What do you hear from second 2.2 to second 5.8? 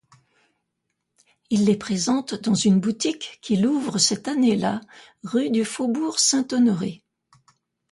dans une boutique qu'il ouvre cette année-là rue du